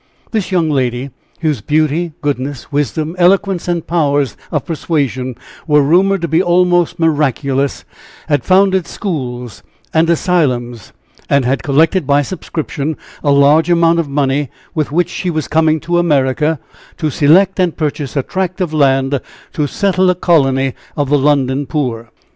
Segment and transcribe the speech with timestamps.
[0.31, 5.35] This young lady, whose beauty, goodness, wisdom, eloquence and powers of persuasion
[5.67, 7.85] were rumored to be almost miraculous,
[8.27, 9.61] had founded schools
[9.93, 10.91] and asylums,
[11.29, 15.79] and had collected by subscription a large amount of money, with which she was coming
[15.81, 16.59] to America,
[16.97, 19.21] to select and purchase a tract of land
[19.53, 22.09] to settle a colony of the London poor.